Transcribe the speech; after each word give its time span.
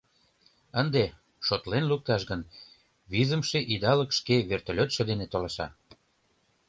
Ынде, 0.81 1.03
шотлен 1.47 1.83
лукташ 1.91 2.21
гын, 2.29 2.41
визымше 3.11 3.59
идалык 3.73 4.11
шке 4.19 4.35
вертолётшо 4.51 5.01
дене 5.09 5.25
толаша. 5.31 5.67